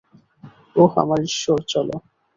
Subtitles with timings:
[0.75, 1.87] ওহ, আমার ঈশ্বর- চল।